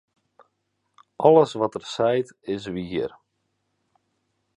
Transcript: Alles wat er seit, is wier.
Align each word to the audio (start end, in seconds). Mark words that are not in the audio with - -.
Alles 1.27 1.51
wat 1.59 1.75
er 1.77 1.85
seit, 1.95 2.27
is 2.53 2.63
wier. 2.73 3.11